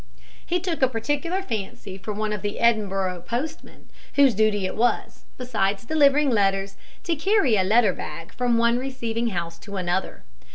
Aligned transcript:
He 0.43 0.59
took 0.59 0.81
a 0.81 0.87
particular 0.87 1.43
fancy 1.43 1.95
for 1.95 2.11
one 2.11 2.33
of 2.33 2.41
the 2.41 2.59
Edinburgh 2.59 3.21
postmen, 3.27 3.87
whose 4.15 4.33
duty 4.33 4.65
it 4.65 4.75
was, 4.75 5.25
besides 5.37 5.85
delivering 5.85 6.31
letters, 6.31 6.75
to 7.03 7.15
carry 7.15 7.55
a 7.55 7.63
letter 7.63 7.93
bag 7.93 8.33
from 8.33 8.57
one 8.57 8.79
receiving 8.79 9.27
house 9.27 9.59
to 9.59 9.75
another. 9.77 10.23